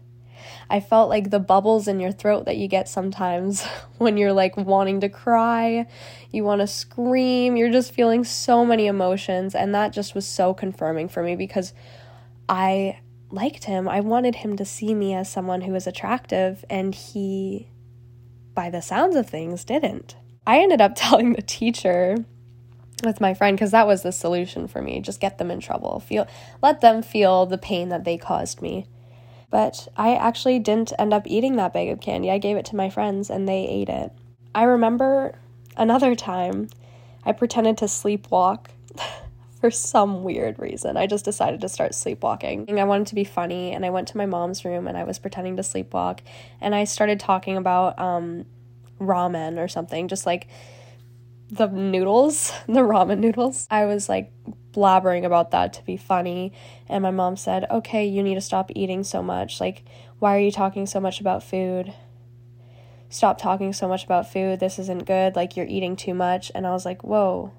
I 0.70 0.79
felt 0.79 1.10
like 1.10 1.29
the 1.29 1.39
bubbles 1.39 1.88
in 1.88 2.00
your 2.00 2.12
throat 2.12 2.46
that 2.46 2.58
you 2.58 2.67
get 2.67 2.89
sometimes 2.89 3.63
when 3.98 4.17
you're 4.17 4.34
like 4.34 4.58
wanting 4.58 5.00
to 5.01 5.10
cry, 5.10 5.88
you 6.31 6.43
want 6.43 6.62
to 6.62 6.67
scream, 6.67 7.55
you're 7.55 7.72
just 7.72 7.93
feeling 7.93 8.24
so 8.24 8.65
many 8.65 8.88
emotions. 8.88 9.55
And 9.55 9.74
that 9.74 9.93
just 9.93 10.15
was 10.15 10.27
so 10.27 10.53
confirming 10.53 11.08
for 11.08 11.24
me 11.24 11.36
because 11.36 11.74
I 12.50 13.00
liked 13.29 13.65
him. 13.65 13.88
I 13.88 14.00
wanted 14.01 14.36
him 14.36 14.55
to 14.58 14.65
see 14.65 14.94
me 14.94 15.13
as 15.13 15.32
someone 15.32 15.62
who 15.62 15.72
was 15.72 15.88
attractive, 15.88 16.63
and 16.70 16.94
he, 16.94 17.70
by 18.53 18.70
the 18.70 18.82
sounds 18.82 19.15
of 19.15 19.29
things, 19.29 19.63
didn't. 19.63 20.15
I 20.48 20.60
ended 20.60 20.82
up 20.82 20.94
telling 20.96 21.34
the 21.34 21.41
teacher 21.41 22.25
with 23.03 23.22
my 23.22 23.34
friend 23.34 23.58
because 23.58 23.72
that 23.72 23.88
was 23.88 24.03
the 24.03 24.12
solution 24.12 24.67
for 24.67 24.82
me 24.82 25.01
just 25.01 25.20
get 25.20 25.38
them 25.38 25.51
in 25.51 25.60
trouble 25.60 26.00
feel 26.00 26.25
let 26.62 26.82
them 26.82 27.01
feel 27.01 27.46
the 27.46 27.58
pain 27.58 27.89
that 27.89 28.05
they 28.05 28.17
caused 28.17 28.62
me 28.62 28.86
but 29.50 29.88
i 29.98 30.15
actually 30.15 30.60
didn't 30.60 30.94
end 30.98 31.13
up 31.13 31.24
eating 31.25 31.55
that 31.55 31.74
bag 31.74 31.89
of 31.89 32.00
candy 32.00 32.32
i 32.32 32.38
gave 32.38 32.55
it 32.55 32.65
to 32.65 32.75
my 32.75 32.89
friends 32.89 33.29
and 33.29 33.48
they 33.48 33.67
ate 33.67 33.89
it 33.89 34.12
i 34.53 34.63
remember 34.63 35.38
another 35.75 36.15
time 36.15 36.67
i 37.25 37.32
pretended 37.32 37.77
to 37.77 37.86
sleepwalk 37.86 38.67
for 39.65 39.72
some 39.72 40.24
weird 40.24 40.60
reason. 40.60 40.95
I 40.95 41.07
just 41.07 41.25
decided 41.25 41.62
to 41.62 41.69
start 41.69 41.95
sleepwalking. 41.95 42.79
I 42.79 42.84
wanted 42.84 43.07
to 43.07 43.15
be 43.15 43.24
funny 43.24 43.72
and 43.72 43.84
I 43.84 43.89
went 43.89 44.07
to 44.10 44.17
my 44.17 44.27
mom's 44.27 44.63
room 44.63 44.88
and 44.88 44.95
I 44.95 45.05
was 45.05 45.17
pretending 45.17 45.55
to 45.55 45.63
sleepwalk 45.63 46.19
and 46.62 46.75
I 46.75 46.84
started 46.84 47.19
talking 47.19 47.57
about 47.57 47.98
um, 47.98 48.45
ramen 49.01 49.57
or 49.57 49.67
something, 49.67 50.07
just 50.07 50.27
like 50.27 50.45
the 51.50 51.65
noodles, 51.65 52.53
the 52.67 52.81
ramen 52.81 53.17
noodles. 53.17 53.65
I 53.72 53.86
was 53.86 54.07
like 54.07 54.31
blabbering 54.72 55.25
about 55.25 55.50
that 55.50 55.74
to 55.74 55.84
be 55.84 55.98
funny 55.98 56.53
and 56.88 57.01
my 57.01 57.10
mom 57.10 57.36
said, 57.36 57.65
"Okay, 57.72 58.05
you 58.05 58.22
need 58.22 58.36
to 58.36 58.41
stop 58.41 58.69
eating 58.75 59.03
so 59.03 59.24
much. 59.24 59.60
Like 59.60 59.84
why 60.19 60.36
are 60.36 60.41
you 60.41 60.51
talking 60.51 60.86
so 60.86 61.00
much 61.00 61.19
about 61.19 61.41
food?" 61.41 61.91
Stop 63.10 63.39
talking 63.39 63.74
so 63.74 63.88
much 63.88 64.03
about 64.03 64.31
food. 64.31 64.60
This 64.60 64.77
isn't 64.77 65.05
good. 65.05 65.36
Like, 65.36 65.55
you're 65.55 65.67
eating 65.67 65.95
too 65.95 66.13
much. 66.13 66.51
And 66.53 66.65
I 66.67 66.72
was 66.72 66.86
like, 66.86 67.03
whoa, 67.03 67.53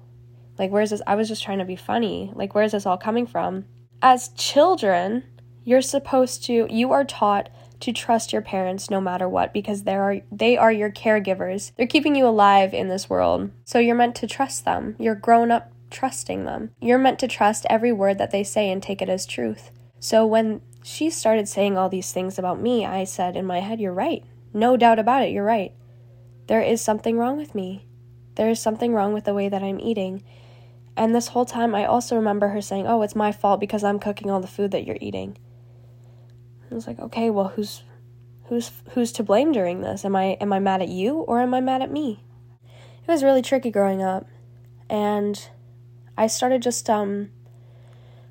like, 0.57 0.71
where's 0.71 0.89
this? 0.89 1.01
I 1.07 1.15
was 1.15 1.27
just 1.27 1.43
trying 1.43 1.59
to 1.59 1.65
be 1.65 1.75
funny. 1.75 2.31
Like, 2.35 2.55
where's 2.55 2.71
this 2.71 2.85
all 2.85 2.97
coming 2.97 3.27
from? 3.27 3.65
As 4.01 4.29
children, 4.29 5.23
you're 5.63 5.81
supposed 5.81 6.43
to, 6.45 6.67
you 6.69 6.91
are 6.91 7.03
taught 7.03 7.49
to 7.79 7.93
trust 7.93 8.33
your 8.33 8.41
parents 8.41 8.89
no 8.89 8.99
matter 8.99 9.29
what 9.29 9.53
because 9.53 9.83
they 9.83 9.95
are 9.95 10.17
they 10.31 10.57
are 10.57 10.71
your 10.71 10.91
caregivers. 10.91 11.71
They're 11.77 11.87
keeping 11.87 12.15
you 12.15 12.25
alive 12.25 12.73
in 12.73 12.87
this 12.87 13.09
world. 13.09 13.51
So 13.65 13.79
you're 13.79 13.95
meant 13.95 14.15
to 14.15 14.27
trust 14.27 14.65
them. 14.65 14.95
You're 14.99 15.15
grown 15.15 15.51
up 15.51 15.71
trusting 15.89 16.45
them. 16.45 16.71
You're 16.81 16.97
meant 16.97 17.19
to 17.19 17.27
trust 17.27 17.65
every 17.69 17.91
word 17.91 18.17
that 18.17 18.31
they 18.31 18.43
say 18.43 18.71
and 18.71 18.81
take 18.81 19.01
it 19.01 19.09
as 19.09 19.25
truth. 19.25 19.71
So 19.99 20.25
when 20.25 20.61
she 20.83 21.09
started 21.09 21.47
saying 21.47 21.77
all 21.77 21.89
these 21.89 22.11
things 22.11 22.39
about 22.39 22.59
me, 22.61 22.85
I 22.85 23.03
said 23.03 23.35
in 23.35 23.45
my 23.45 23.59
head, 23.59 23.79
You're 23.79 23.93
right. 23.93 24.23
No 24.53 24.77
doubt 24.77 24.99
about 24.99 25.23
it, 25.23 25.31
you're 25.31 25.43
right. 25.43 25.73
There 26.47 26.61
is 26.61 26.81
something 26.81 27.17
wrong 27.17 27.37
with 27.37 27.53
me. 27.53 27.85
There 28.35 28.49
is 28.49 28.59
something 28.59 28.93
wrong 28.93 29.13
with 29.13 29.25
the 29.25 29.33
way 29.33 29.49
that 29.49 29.63
I'm 29.63 29.79
eating. 29.79 30.23
And 30.97 31.13
this 31.13 31.29
whole 31.29 31.45
time, 31.45 31.75
I 31.75 31.85
also 31.85 32.15
remember 32.15 32.49
her 32.49 32.61
saying, 32.61 32.87
Oh, 32.87 33.03
it's 33.03 33.15
my 33.15 33.31
fault 33.31 33.59
because 33.59 33.83
I'm 33.83 33.99
cooking 33.99 34.29
all 34.29 34.41
the 34.41 34.47
food 34.47 34.71
that 34.71 34.85
you're 34.85 34.97
eating. 34.99 35.37
I 36.69 36.75
was 36.75 36.87
like, 36.87 36.99
okay, 36.99 37.29
well, 37.29 37.49
who's 37.49 37.83
who's 38.45 38.71
who's 38.91 39.11
to 39.13 39.23
blame 39.23 39.51
during 39.51 39.81
this? 39.81 40.03
Am 40.03 40.15
I 40.15 40.37
am 40.41 40.51
I 40.51 40.59
mad 40.59 40.81
at 40.81 40.89
you 40.89 41.19
or 41.19 41.39
am 41.39 41.53
I 41.53 41.61
mad 41.61 41.81
at 41.81 41.91
me? 41.91 42.23
It 42.61 43.11
was 43.11 43.23
really 43.23 43.41
tricky 43.41 43.71
growing 43.71 44.01
up, 44.01 44.27
and 44.89 45.49
I 46.17 46.27
started 46.27 46.61
just 46.61 46.89
um 46.89 47.31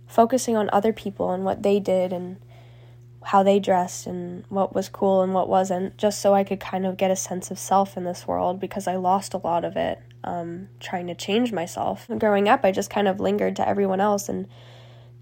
focusing 0.06 0.56
on 0.56 0.68
other 0.72 0.92
people 0.92 1.32
and 1.32 1.44
what 1.44 1.62
they 1.62 1.80
did 1.80 2.12
and 2.12 2.38
how 3.26 3.42
they 3.42 3.58
dressed 3.58 4.06
and 4.06 4.44
what 4.48 4.74
was 4.74 4.88
cool 4.88 5.22
and 5.22 5.34
what 5.34 5.48
wasn't, 5.48 5.96
just 5.96 6.20
so 6.20 6.34
I 6.34 6.44
could 6.44 6.60
kind 6.60 6.86
of 6.86 6.96
get 6.96 7.10
a 7.10 7.16
sense 7.16 7.50
of 7.50 7.58
self 7.58 7.96
in 7.96 8.04
this 8.04 8.26
world 8.26 8.60
because 8.60 8.86
I 8.86 8.96
lost 8.96 9.34
a 9.34 9.38
lot 9.38 9.64
of 9.64 9.76
it 9.76 10.00
um, 10.24 10.68
trying 10.80 11.06
to 11.08 11.14
change 11.14 11.52
myself. 11.52 12.06
Growing 12.18 12.48
up, 12.48 12.64
I 12.64 12.72
just 12.72 12.90
kind 12.90 13.08
of 13.08 13.20
lingered 13.20 13.56
to 13.56 13.68
everyone 13.68 14.00
else 14.00 14.28
and 14.28 14.48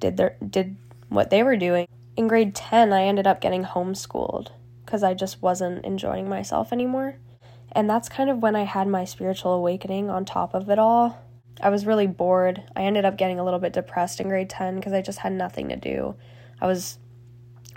did 0.01 0.17
their 0.17 0.37
did 0.49 0.77
what 1.09 1.31
they 1.31 1.43
were 1.43 1.57
doing 1.57 1.87
in 2.17 2.29
grade 2.29 2.55
10, 2.55 2.93
I 2.93 3.05
ended 3.05 3.27
up 3.27 3.41
getting 3.41 3.65
homeschooled 3.65 4.51
because 4.85 5.03
I 5.03 5.15
just 5.15 5.43
wasn't 5.43 5.85
enjoying 5.85 6.29
myself 6.29 6.73
anymore. 6.73 7.17
And 7.73 7.91
that's 7.91 8.09
kind 8.09 8.31
of 8.31 8.39
when 8.39 8.55
I 8.55 8.65
had 8.65 8.87
my 8.87 9.05
spiritual 9.05 9.53
awakening 9.53 10.11
on 10.11 10.25
top 10.25 10.55
of 10.55 10.71
it 10.71 10.79
all. 10.79 11.19
I 11.61 11.71
was 11.71 11.87
really 11.87 12.07
bored. 12.07 12.63
I 12.77 12.83
ended 12.83 13.05
up 13.05 13.17
getting 13.17 13.41
a 13.41 13.45
little 13.45 13.59
bit 13.59 13.73
depressed 13.73 14.21
in 14.21 14.29
grade 14.29 14.51
10 14.51 14.77
because 14.77 14.93
I 14.93 15.03
just 15.03 15.19
had 15.21 15.33
nothing 15.33 15.69
to 15.71 15.77
do. 15.77 16.15
I 16.61 16.67
was 16.67 16.99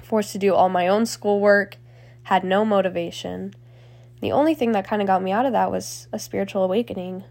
forced 0.07 0.31
to 0.31 0.37
do 0.37 0.55
all 0.55 0.69
my 0.69 0.87
own 0.87 1.05
schoolwork, 1.05 1.77
had 2.23 2.43
no 2.43 2.63
motivation. 2.63 3.53
The 4.21 4.31
only 4.31 4.55
thing 4.55 4.71
that 4.71 4.87
kind 4.87 5.01
of 5.01 5.07
got 5.07 5.21
me 5.21 5.31
out 5.31 5.45
of 5.45 5.51
that 5.51 5.69
was 5.69 6.07
a 6.11 6.19
spiritual 6.19 6.63
awakening. 6.63 7.23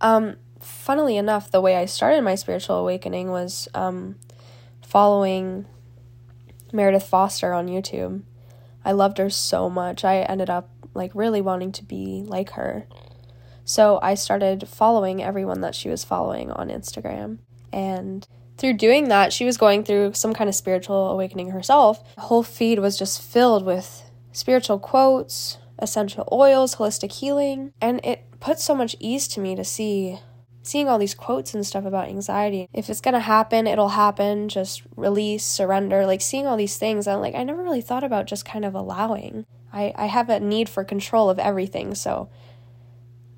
Um, 0.00 0.36
funnily 0.60 1.16
enough, 1.16 1.50
the 1.50 1.60
way 1.60 1.76
I 1.76 1.86
started 1.86 2.22
my 2.22 2.34
spiritual 2.34 2.76
awakening 2.76 3.30
was 3.30 3.68
um, 3.74 4.16
following 4.82 5.66
Meredith 6.72 7.06
Foster 7.06 7.54
on 7.54 7.68
YouTube. 7.68 8.22
I 8.84 8.92
loved 8.92 9.18
her 9.18 9.30
so 9.30 9.70
much. 9.70 10.04
I 10.04 10.18
ended 10.18 10.50
up 10.50 10.70
like 10.94 11.12
really 11.14 11.40
wanting 11.40 11.72
to 11.72 11.84
be 11.84 12.24
like 12.26 12.50
her. 12.50 12.86
So 13.64 13.98
I 14.02 14.14
started 14.14 14.66
following 14.66 15.22
everyone 15.22 15.60
that 15.60 15.74
she 15.74 15.88
was 15.88 16.04
following 16.04 16.50
on 16.50 16.68
Instagram. 16.68 17.38
And 17.72 18.26
through 18.58 18.74
doing 18.74 19.08
that, 19.08 19.32
she 19.32 19.44
was 19.44 19.56
going 19.56 19.84
through 19.84 20.14
some 20.14 20.34
kind 20.34 20.48
of 20.48 20.54
spiritual 20.54 21.10
awakening 21.10 21.50
herself. 21.50 22.02
The 22.16 22.22
whole 22.22 22.42
feed 22.42 22.80
was 22.80 22.98
just 22.98 23.22
filled 23.22 23.64
with 23.64 24.02
spiritual 24.32 24.78
quotes, 24.78 25.58
essential 25.78 26.28
oils, 26.32 26.76
holistic 26.76 27.12
healing, 27.12 27.72
and 27.80 28.04
it 28.04 28.24
put 28.40 28.58
so 28.58 28.74
much 28.74 28.96
ease 28.98 29.28
to 29.28 29.40
me 29.40 29.54
to 29.54 29.64
see 29.64 30.18
seeing 30.62 30.88
all 30.88 30.98
these 30.98 31.14
quotes 31.14 31.54
and 31.54 31.66
stuff 31.66 31.86
about 31.86 32.08
anxiety. 32.08 32.68
If 32.74 32.90
it's 32.90 33.00
gonna 33.00 33.20
happen, 33.20 33.66
it'll 33.66 33.90
happen. 33.90 34.48
Just 34.48 34.82
release, 34.96 35.44
surrender. 35.44 36.04
Like 36.04 36.20
seeing 36.20 36.46
all 36.46 36.58
these 36.58 36.76
things, 36.76 37.06
I'm 37.06 37.20
like, 37.20 37.34
I 37.34 37.42
never 37.44 37.62
really 37.62 37.80
thought 37.80 38.04
about 38.04 38.26
just 38.26 38.44
kind 38.44 38.64
of 38.64 38.74
allowing. 38.74 39.46
I, 39.72 39.94
I 39.96 40.06
have 40.06 40.28
a 40.28 40.40
need 40.40 40.68
for 40.68 40.84
control 40.84 41.30
of 41.30 41.38
everything, 41.38 41.94
so 41.94 42.28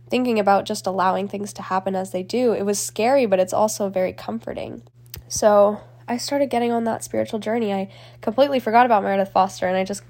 thinking 0.08 0.40
about 0.40 0.64
just 0.64 0.86
allowing 0.86 1.28
things 1.28 1.52
to 1.52 1.62
happen 1.62 1.94
as 1.94 2.10
they 2.10 2.22
do, 2.22 2.52
it 2.52 2.64
was 2.64 2.80
scary, 2.80 3.26
but 3.26 3.38
it's 3.38 3.52
also 3.52 3.88
very 3.88 4.12
comforting. 4.12 4.82
So 5.30 5.80
I 6.08 6.16
started 6.16 6.50
getting 6.50 6.72
on 6.72 6.84
that 6.84 7.04
spiritual 7.04 7.38
journey. 7.38 7.72
I 7.72 7.88
completely 8.20 8.58
forgot 8.58 8.84
about 8.84 9.04
Meredith 9.04 9.32
Foster 9.32 9.66
and 9.66 9.76
I 9.76 9.84
just 9.84 10.02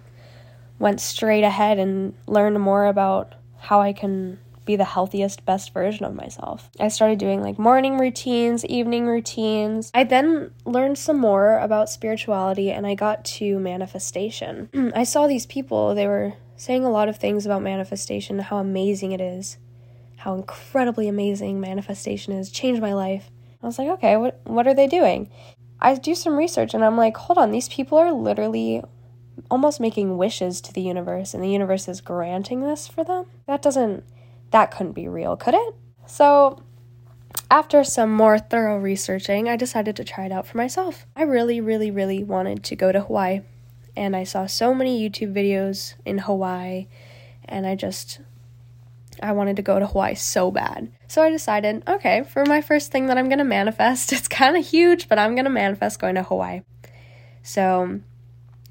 went 0.79 0.99
straight 0.99 1.45
ahead 1.45 1.79
and 1.79 2.15
learned 2.27 2.59
more 2.59 2.87
about 2.87 3.35
how 3.59 3.83
I 3.83 3.93
can 3.93 4.39
be 4.65 4.77
the 4.77 4.85
healthiest, 4.85 5.45
best 5.45 5.75
version 5.75 6.07
of 6.07 6.15
myself. 6.15 6.71
I 6.81 6.89
started 6.89 7.19
doing 7.19 7.43
like 7.43 7.59
morning 7.59 7.99
routines, 7.99 8.65
evening 8.65 9.07
routines. 9.07 9.91
I 9.93 10.05
then 10.05 10.53
learned 10.65 10.97
some 10.97 11.19
more 11.19 11.59
about 11.59 11.91
spirituality 11.91 12.71
and 12.71 12.87
I 12.87 12.95
got 12.95 13.25
to 13.37 13.59
manifestation. 13.59 14.71
I 14.95 15.05
saw 15.05 15.27
these 15.27 15.45
people, 15.45 15.95
they 15.95 16.07
were 16.07 16.33
saying 16.57 16.85
a 16.85 16.91
lot 16.91 17.11
of 17.11 17.19
things 17.19 17.45
about 17.45 17.63
manifestation, 17.63 18.39
how 18.39 18.57
amazing 18.57 19.13
it 19.13 19.21
is, 19.21 19.59
how 20.17 20.35
incredibly 20.35 21.09
amazing 21.09 21.61
manifestation 21.61 22.33
is, 22.33 22.51
changed 22.51 22.81
my 22.81 22.95
life. 22.95 23.31
I 23.63 23.67
was 23.67 23.79
like, 23.79 23.89
okay, 23.89 24.17
what 24.17 24.41
what 24.45 24.67
are 24.67 24.75
they 24.75 24.87
doing? 24.87 25.31
I 25.81 25.95
do 25.95 26.15
some 26.15 26.37
research 26.37 26.75
and 26.75 26.85
I'm 26.85 26.97
like, 26.97 27.17
hold 27.17 27.39
on, 27.39 27.51
these 27.51 27.69
people 27.69 27.99
are 27.99 28.13
literally 28.13 28.83
almost 29.51 29.81
making 29.81 30.19
wishes 30.19 30.61
to 30.61 30.73
the 30.73 30.83
universe 30.83 31.33
and 31.33 31.43
the 31.43 31.49
universe 31.49 31.89
is 31.89 32.01
granting 32.01 32.61
this 32.61 32.87
for 32.87 33.05
them. 33.05 33.27
That 33.47 33.63
doesn't 33.63 34.05
that 34.51 34.71
couldn't 34.71 34.93
be 34.93 35.09
real, 35.09 35.37
could 35.37 35.55
it? 35.55 35.75
So, 36.07 36.63
after 37.51 37.85
some 37.85 38.13
more 38.13 38.39
thorough 38.39 38.79
researching, 38.79 39.49
I 39.49 39.57
decided 39.57 39.97
to 39.97 40.05
try 40.05 40.27
it 40.27 40.33
out 40.33 40.47
for 40.47 40.57
myself. 40.57 41.07
I 41.15 41.23
really, 41.23 41.61
really, 41.61 41.91
really 41.91 42.25
wanted 42.25 42.65
to 42.65 42.77
go 42.77 42.91
to 42.91 43.01
Hawaii, 43.01 43.43
and 43.97 44.17
I 44.17 44.25
saw 44.25 44.47
so 44.47 44.75
many 44.75 45.01
YouTube 45.01 45.33
videos 45.33 45.95
in 46.05 46.19
Hawaii, 46.19 46.89
and 47.45 47.67
I 47.67 47.77
just 47.77 48.21
I 49.23 49.33
wanted 49.33 49.57
to 49.57 49.63
go 49.63 49.79
to 49.79 49.87
Hawaii 49.87 50.15
so 50.15 50.51
bad. 50.51 50.91
So 51.09 51.23
I 51.23 51.31
decided, 51.31 51.83
okay, 51.87 52.23
for 52.25 52.45
my 52.47 52.61
first 52.61 52.91
thing 52.91 53.07
that 53.07 53.19
I'm 53.19 53.29
going 53.29 53.39
to 53.39 53.45
manifest, 53.45 54.13
it's 54.15 54.29
kind 54.29 54.57
of 54.57 54.67
huge, 54.67 55.09
but 55.09 55.19
I'm 55.19 55.35
going 55.35 55.45
to 55.45 55.51
manifest 55.51 56.01
going 56.01 56.15
to 56.15 56.23
Hawaii. 56.23 56.63
So 57.43 58.01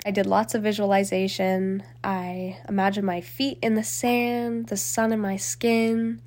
I 0.05 0.11
did 0.11 0.25
lots 0.25 0.55
of 0.55 0.63
visualization. 0.63 1.83
I 2.03 2.57
imagined 2.67 3.05
my 3.05 3.21
feet 3.21 3.59
in 3.61 3.75
the 3.75 3.83
sand, 3.83 4.67
the 4.67 4.77
sun 4.77 5.11
in 5.11 5.19
my 5.19 5.37
skin. 5.37 6.21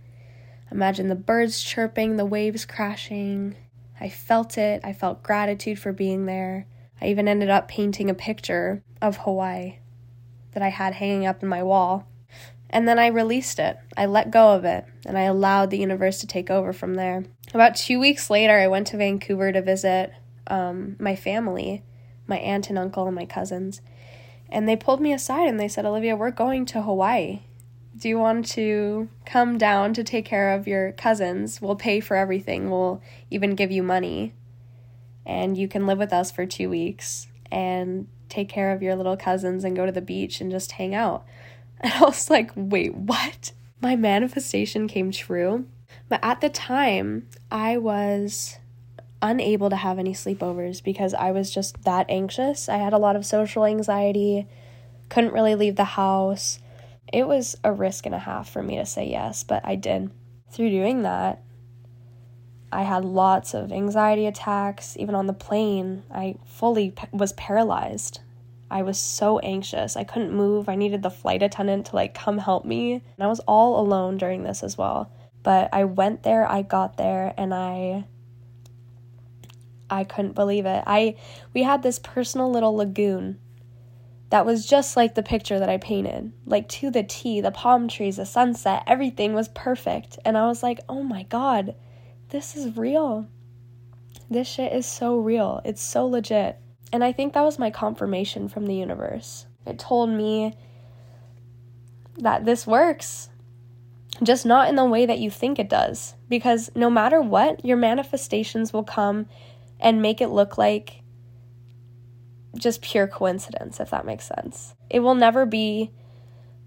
Imagine 0.71 1.09
the 1.09 1.15
birds 1.15 1.63
chirping, 1.63 2.17
the 2.17 2.25
waves 2.25 2.65
crashing. 2.65 3.57
I 4.01 4.09
felt 4.09 4.59
it. 4.59 4.81
I 4.85 4.93
felt 4.93 5.23
gratitude 5.23 5.79
for 5.79 5.93
being 5.93 6.27
there. 6.27 6.67
I 7.01 7.09
even 7.09 7.29
ended 7.29 7.51
up 7.51 7.69
painting 7.69 8.11
a 8.11 8.15
picture 8.15 8.83
of 9.01 9.19
Hawaii 9.19 9.79
that 10.53 10.63
I 10.63 10.69
had 10.69 10.95
hanging 10.95 11.27
up 11.27 11.43
in 11.43 11.49
my 11.49 11.63
wall. 11.63 12.07
And 12.73 12.89
then 12.89 12.99
I 12.99 13.09
released 13.09 13.59
it. 13.59 13.77
I 13.97 14.07
let 14.07 14.31
go 14.31 14.55
of 14.55 14.65
it, 14.65 14.87
and 15.05 15.19
I 15.19 15.23
allowed 15.23 15.71
the 15.71 15.79
universe 15.79 16.21
to 16.21 16.27
take 16.27 16.51
over 16.51 16.73
from 16.73 16.95
there. 16.95 17.25
About 17.53 17.77
two 17.77 18.01
weeks 18.01 18.31
later, 18.31 18.59
I 18.59 18.69
went 18.69 18.87
to 18.89 18.97
Vancouver 18.97 19.53
to 19.53 19.61
visit 19.61 20.13
um, 20.47 20.97
my 20.99 21.15
family 21.15 21.85
my 22.27 22.39
aunt 22.39 22.69
and 22.69 22.79
uncle 22.79 23.07
and 23.07 23.15
my 23.15 23.27
cousins. 23.27 23.81
And 24.49 24.69
they 24.69 24.77
pulled 24.77 25.01
me 25.01 25.13
aside 25.13 25.49
and 25.49 25.59
they 25.59 25.69
said, 25.69 25.87
Olivia, 25.87 26.17
we're 26.17 26.31
going 26.31 26.67
to 26.67 26.83
Hawaii. 26.83 27.43
Do 27.97 28.09
you 28.09 28.19
want 28.19 28.47
to 28.51 29.09
come 29.27 29.59
down 29.59 29.93
to 29.95 30.05
take 30.05 30.25
care 30.25 30.55
of 30.55 30.67
your 30.67 30.93
cousins? 30.93 31.61
We'll 31.61 31.77
pay 31.77 32.01
for 32.01 32.17
everything. 32.17 32.71
We'll 32.71 33.03
even 33.31 33.55
give 33.55 33.71
you 33.71 33.83
money. 33.83 34.35
And 35.25 35.57
you 35.57 35.69
can 35.69 35.87
live 35.87 35.99
with 35.99 36.13
us 36.13 36.31
for 36.31 36.47
two 36.47 36.69
weeks 36.69 37.29
and 37.51 38.09
take 38.29 38.49
care 38.49 38.73
of 38.73 38.83
your 38.83 38.97
little 38.97 39.17
cousins 39.17 39.63
and 39.63 39.77
go 39.77 39.87
to 39.87 39.93
the 39.93 40.01
beach 40.01 40.41
and 40.41 40.51
just 40.51 40.73
hang 40.73 40.95
out. 40.95 41.25
And 41.85 41.93
I 41.95 42.01
was 42.03 42.31
like, 42.31 42.53
wait, 42.55 42.95
what? 42.95 43.53
My 43.81 43.97
manifestation 43.97 44.87
came 44.87 45.11
true. 45.11 45.67
But 46.09 46.21
at 46.23 46.41
the 46.41 46.49
time, 46.49 47.29
I 47.51 47.77
was 47.77 48.59
unable 49.21 49.71
to 49.71 49.77
have 49.77 49.99
any 49.99 50.13
sleepovers 50.13 50.83
because 50.83 51.13
I 51.15 51.33
was 51.33 51.51
just 51.51 51.83
that 51.83 52.07
anxious. 52.09 52.69
I 52.69 52.77
had 52.77 52.93
a 52.93 52.99
lot 52.99 53.17
of 53.17 53.27
social 53.27 53.65
anxiety, 53.65 54.47
couldn't 55.09 55.33
really 55.33 55.55
leave 55.55 55.77
the 55.77 55.85
house. 55.85 56.61
It 57.13 57.27
was 57.27 57.57
a 57.65 57.73
risk 57.73 58.07
and 58.07 58.15
a 58.15 58.19
half 58.19 58.49
for 58.49 58.63
me 58.63 58.77
to 58.77 58.87
say 58.87 59.09
yes, 59.09 59.43
but 59.43 59.63
I 59.65 59.75
did. 59.75 60.11
Through 60.51 60.71
doing 60.71 61.03
that, 61.03 61.43
I 62.71 62.83
had 62.83 63.05
lots 63.05 63.55
of 63.55 63.73
anxiety 63.73 64.27
attacks. 64.27 64.97
Even 64.97 65.15
on 65.15 65.27
the 65.27 65.33
plane, 65.33 66.05
I 66.13 66.37
fully 66.47 66.95
was 67.13 67.33
paralyzed. 67.35 68.21
I 68.73 68.83
was 68.83 68.99
so 68.99 69.39
anxious. 69.41 69.97
I 69.97 70.05
couldn't 70.05 70.33
move. 70.33 70.67
I 70.67 70.77
needed 70.77 71.03
the 71.03 71.11
flight 71.11 71.43
attendant 71.43 71.87
to 71.87 71.97
like 71.97 72.15
come 72.15 72.39
help 72.39 72.65
me. 72.65 72.95
And 72.95 73.21
I 73.21 73.27
was 73.27 73.41
all 73.41 73.79
alone 73.79 74.17
during 74.17 74.45
this 74.45 74.63
as 74.63 74.79
well. 74.79 75.13
But 75.43 75.69
I 75.75 75.85
went 75.85 76.23
there, 76.23 76.51
I 76.51 76.63
got 76.63 76.97
there, 76.97 77.35
and 77.37 77.53
I 77.53 78.07
I 79.91 80.05
couldn't 80.05 80.35
believe 80.35 80.65
it. 80.65 80.83
I 80.87 81.17
we 81.53 81.65
had 81.65 81.83
this 81.83 81.99
personal 81.99 82.51
little 82.51 82.75
lagoon 82.75 83.39
that 84.31 84.47
was 84.47 84.65
just 84.65 84.97
like 84.97 85.15
the 85.15 85.23
picture 85.23 85.59
that 85.59 85.69
I 85.69 85.77
painted. 85.77 86.33
Like 86.47 86.67
to 86.71 86.91
the 86.91 87.03
T, 87.03 87.43
the 87.43 87.51
palm 87.51 87.89
trees, 87.89 88.17
the 88.17 88.25
sunset, 88.25 88.85
everything 88.87 89.35
was 89.35 89.49
perfect. 89.49 90.19
And 90.25 90.39
I 90.39 90.47
was 90.47 90.63
like, 90.63 90.81
"Oh 90.89 91.03
my 91.03 91.25
god, 91.25 91.75
this 92.31 92.57
is 92.57 92.75
real. 92.75 93.29
This 94.31 94.49
shit 94.49 94.73
is 94.73 94.87
so 94.87 95.19
real. 95.19 95.61
It's 95.63 95.83
so 95.83 96.07
legit." 96.07 96.59
And 96.93 97.03
I 97.03 97.13
think 97.13 97.33
that 97.33 97.43
was 97.43 97.59
my 97.59 97.71
confirmation 97.71 98.49
from 98.49 98.67
the 98.67 98.75
universe. 98.75 99.47
It 99.67 99.79
told 99.79 100.11
me 100.11 100.55
that 102.19 102.45
this 102.45 102.67
works, 102.67 103.31
just 104.23 104.45
not 104.45 104.69
in 104.69 104.77
the 104.77 104.85
way 104.85 105.07
that 105.07 105.19
you 105.19 105.31
think 105.31 105.59
it 105.59 105.71
does. 105.71 106.15
Because 106.29 106.71
no 106.75 106.91
matter 106.91 107.23
what, 107.23 107.65
your 107.65 107.79
manifestations 107.79 108.73
will 108.73 108.85
come 108.85 109.27
and 109.81 110.03
make 110.03 110.21
it 110.21 110.29
look 110.29 110.59
like 110.59 111.03
just 112.59 112.83
pure 112.83 113.07
coincidence, 113.07 113.81
if 113.81 113.91
that 113.91 114.05
makes 114.05 114.27
sense. 114.27 114.75
It 114.91 115.01
will 115.01 115.15
never 115.15 115.47
be 115.47 115.91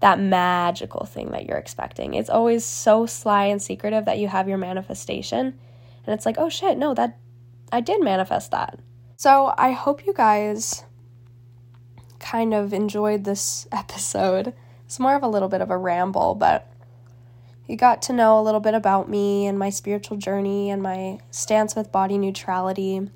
that 0.00 0.18
magical 0.18 1.06
thing 1.06 1.30
that 1.30 1.46
you're 1.46 1.56
expecting. 1.56 2.14
It's 2.14 2.28
always 2.28 2.64
so 2.64 3.06
sly 3.06 3.44
and 3.44 3.62
secretive 3.62 4.04
that 4.04 4.18
you 4.18 4.28
have 4.28 4.48
your 4.48 4.58
manifestation. 4.58 5.58
And 6.04 6.14
it's 6.14 6.26
like, 6.26 6.36
oh 6.38 6.48
shit, 6.48 6.76
no, 6.76 6.92
that 6.94 7.18
I 7.72 7.80
did 7.80 8.02
manifest 8.02 8.50
that. 8.50 8.80
So 9.16 9.54
I 9.56 9.72
hope 9.72 10.04
you 10.04 10.12
guys 10.12 10.84
kind 12.18 12.52
of 12.52 12.74
enjoyed 12.74 13.24
this 13.24 13.66
episode. 13.72 14.52
It's 14.84 15.00
more 15.00 15.16
of 15.16 15.22
a 15.22 15.28
little 15.28 15.48
bit 15.48 15.62
of 15.62 15.70
a 15.70 15.78
ramble, 15.78 16.34
but 16.34 16.70
you 17.66 17.76
got 17.76 18.02
to 18.02 18.12
know 18.12 18.38
a 18.38 18.42
little 18.42 18.60
bit 18.60 18.74
about 18.74 19.08
me 19.08 19.46
and 19.46 19.58
my 19.58 19.70
spiritual 19.70 20.18
journey 20.18 20.70
and 20.70 20.82
my 20.82 21.18
stance 21.30 21.74
with 21.74 21.90
body 21.90 22.18
neutrality. 22.18 23.10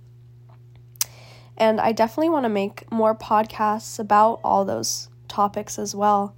And 1.57 1.81
I 1.81 1.93
definitely 1.93 2.31
want 2.31 2.45
to 2.45 2.49
make 2.49 2.91
more 2.91 3.15
podcasts 3.15 3.99
about 3.99 4.41
all 4.43 4.65
those 4.65 5.11
topics 5.29 5.79
as 5.79 5.95
well. 5.95 6.35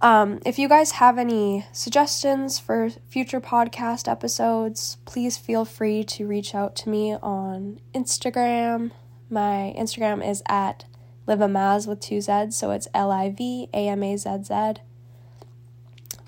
Um, 0.00 0.40
if 0.44 0.58
you 0.58 0.68
guys 0.68 0.92
have 0.92 1.18
any 1.18 1.66
suggestions 1.72 2.58
for 2.58 2.90
future 3.08 3.40
podcast 3.40 4.06
episodes, 4.10 4.98
please 5.06 5.36
feel 5.36 5.64
free 5.64 6.04
to 6.04 6.26
reach 6.26 6.54
out 6.54 6.76
to 6.76 6.88
me 6.88 7.14
on 7.14 7.80
Instagram. 7.94 8.92
My 9.30 9.74
Instagram 9.76 10.26
is 10.26 10.42
at 10.46 10.84
Livamazz 11.26 11.88
with 11.88 12.00
two 12.00 12.20
Z's, 12.20 12.56
so 12.56 12.70
it's 12.70 12.86
L 12.94 13.10
I 13.10 13.30
V 13.30 13.68
A 13.72 13.88
M 13.88 14.02
A 14.02 14.16
Z 14.16 14.44
Z. 14.44 14.74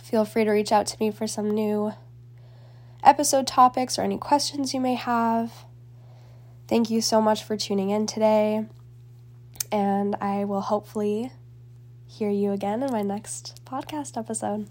Feel 0.02 0.24
free 0.24 0.44
to 0.44 0.50
reach 0.50 0.72
out 0.72 0.86
to 0.88 0.96
me 0.98 1.10
for 1.10 1.26
some 1.26 1.50
new 1.50 1.92
episode 3.04 3.46
topics 3.46 3.98
or 3.98 4.02
any 4.02 4.18
questions 4.18 4.74
you 4.74 4.80
may 4.80 4.94
have. 4.94 5.52
Thank 6.66 6.90
you 6.90 7.00
so 7.00 7.20
much 7.20 7.44
for 7.44 7.56
tuning 7.56 7.90
in 7.90 8.06
today, 8.06 8.66
and 9.70 10.16
I 10.20 10.44
will 10.44 10.62
hopefully 10.62 11.32
hear 12.10 12.28
you 12.28 12.50
again 12.50 12.82
in 12.82 12.90
my 12.90 13.02
next 13.02 13.60
podcast 13.64 14.16
episode. 14.16 14.68